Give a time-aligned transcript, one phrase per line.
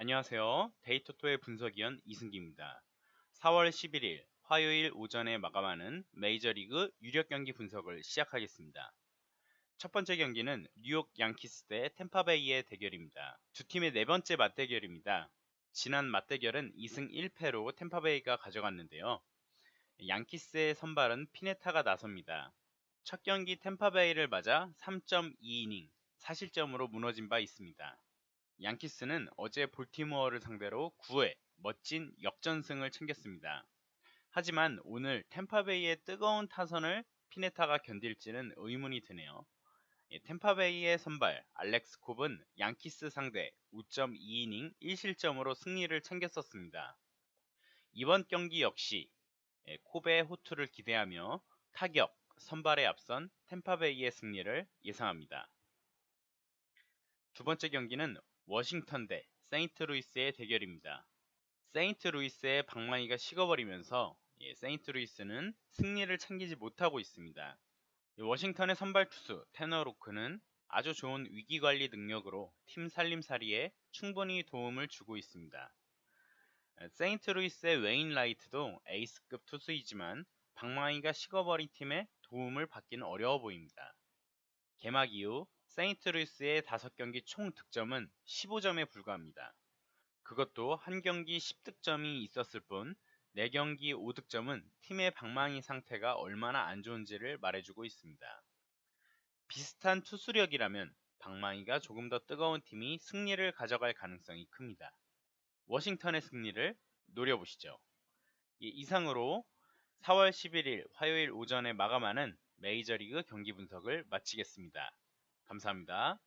[0.00, 0.72] 안녕하세요.
[0.82, 2.84] 데이터토의 분석위원 이승기입니다.
[3.40, 8.92] 4월 11일 화요일 오전에 마감하는 메이저리그 유력 경기 분석을 시작하겠습니다.
[9.76, 13.40] 첫 번째 경기는 뉴욕 양키스 대 템파베이의 대결입니다.
[13.52, 15.28] 두 팀의 네 번째 맞대결입니다.
[15.72, 19.20] 지난 맞대결은 2승 1패로 템파베이가 가져갔는데요.
[20.06, 22.52] 양키스의 선발은 피네타가 나섭니다.
[23.02, 25.90] 첫 경기 템파베이를 맞아 3.2이닝
[26.20, 27.98] 4실점으로 무너진 바 있습니다.
[28.62, 33.66] 양키스는 어제 볼티모어를 상대로 9회 멋진 역전승을 챙겼습니다.
[34.30, 39.46] 하지만 오늘 템파베이의 뜨거운 타선을 피네타가 견딜지는 의문이 드네요.
[40.10, 46.96] 예, 템파베이의 선발 알렉스 콥은 양키스 상대 5.2이닝 1실점으로 승리를 챙겼었습니다.
[47.92, 49.10] 이번 경기 역시
[49.68, 55.50] 예, 콥의 호투를 기대하며 타격, 선발에 앞선 템파베이의 승리를 예상합니다.
[57.34, 58.16] 두 번째 경기는
[58.50, 61.06] 워싱턴 대 세인트루이스의 대결입니다.
[61.74, 67.58] 세인트루이스의 방망이가 식어버리면서 예, 세인트루이스는 승리를 챙기지 못하고 있습니다.
[68.20, 75.74] 워싱턴의 선발 투수 테너 로크는 아주 좋은 위기관리 능력으로 팀 살림살이에 충분히 도움을 주고 있습니다.
[76.92, 83.94] 세인트루이스의 웨인라이트도 에이스급 투수이지만 방망이가 식어버린 팀에 도움을 받기는 어려워 보입니다.
[84.78, 89.54] 개막 이후 세인트루이스의 5경기 총 득점은 15점에 불과합니다.
[90.22, 92.94] 그것도 한 경기 10득점이 있었을 뿐
[93.36, 98.42] 4경기 5득점은 팀의 방망이 상태가 얼마나 안 좋은지를 말해주고 있습니다.
[99.46, 104.92] 비슷한 투수력이라면 방망이가 조금 더 뜨거운 팀이 승리를 가져갈 가능성이 큽니다.
[105.66, 107.78] 워싱턴의 승리를 노려보시죠.
[108.60, 109.44] 이상으로
[110.02, 114.92] 4월 11일 화요일 오전에 마감하는 메이저리그 경기 분석을 마치겠습니다.
[115.48, 116.18] 감사합니다.